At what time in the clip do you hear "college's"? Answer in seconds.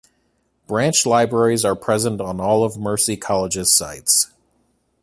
3.15-3.71